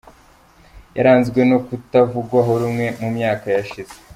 Yaranzwe 0.97 1.39
no 1.49 1.57
kutavugwaho 1.65 2.51
rumwe 2.61 2.85
mu 2.99 3.09
myaka 3.15 3.45
yashize. 3.55 3.93